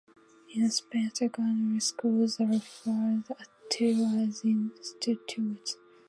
[0.55, 3.21] In Spain secondary schools are referred
[3.69, 3.87] to
[4.25, 5.77] as institutes.